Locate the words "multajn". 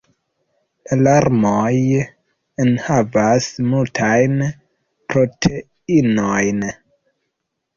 3.75-4.35